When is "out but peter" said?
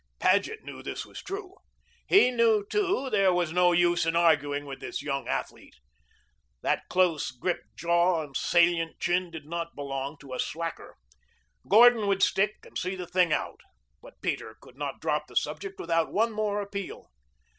13.31-14.57